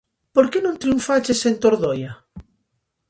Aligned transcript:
Por 0.35 0.45
que 0.51 0.59
non 0.65 0.79
triunfaches 0.81 1.41
en 1.49 1.55
Tordoia? 1.63 2.11